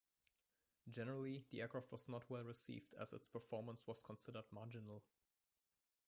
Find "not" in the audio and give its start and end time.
2.09-2.27